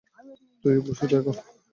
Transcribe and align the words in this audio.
তুইও 0.61 0.81
খুশি 0.87 1.05
তো 1.09 1.15
এখন। 1.19 1.35